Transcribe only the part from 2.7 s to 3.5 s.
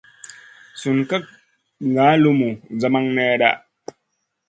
zamang nèda.